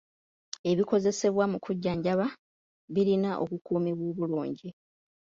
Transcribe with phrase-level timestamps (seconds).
[0.71, 2.25] Ebikozesebwa mu kujjanjaba
[2.93, 4.67] birina okukuumibwa obulungi